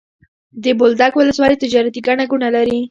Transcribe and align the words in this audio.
د 0.63 0.65
بولدک 0.79 1.13
ولسوالي 1.15 1.57
تجارتي 1.63 1.99
ګڼه 2.07 2.23
ګوڼه 2.31 2.49
لري. 2.55 2.77